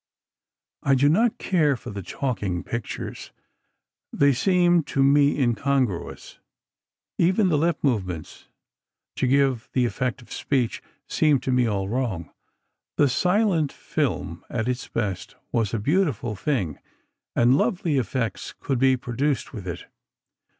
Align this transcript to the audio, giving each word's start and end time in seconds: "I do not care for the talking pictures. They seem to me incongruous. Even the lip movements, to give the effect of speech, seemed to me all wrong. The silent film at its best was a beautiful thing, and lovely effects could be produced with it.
"I 0.81 0.95
do 0.95 1.09
not 1.09 1.37
care 1.37 1.75
for 1.75 1.91
the 1.91 2.01
talking 2.01 2.63
pictures. 2.63 3.31
They 4.11 4.33
seem 4.33 4.81
to 4.85 5.03
me 5.03 5.39
incongruous. 5.39 6.39
Even 7.19 7.49
the 7.49 7.57
lip 7.59 7.77
movements, 7.83 8.47
to 9.17 9.27
give 9.27 9.69
the 9.73 9.85
effect 9.85 10.23
of 10.23 10.31
speech, 10.33 10.81
seemed 11.07 11.43
to 11.43 11.51
me 11.51 11.67
all 11.67 11.87
wrong. 11.87 12.31
The 12.97 13.07
silent 13.09 13.71
film 13.71 14.43
at 14.49 14.67
its 14.67 14.87
best 14.87 15.35
was 15.51 15.71
a 15.71 15.77
beautiful 15.77 16.35
thing, 16.35 16.79
and 17.35 17.55
lovely 17.55 17.99
effects 17.99 18.55
could 18.59 18.79
be 18.79 18.97
produced 18.97 19.53
with 19.53 19.67
it. 19.67 19.85